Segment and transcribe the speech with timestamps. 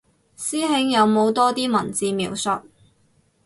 [0.35, 2.63] 師兄有冇多啲文字描述